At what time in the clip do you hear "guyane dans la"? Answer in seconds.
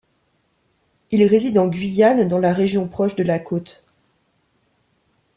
1.67-2.55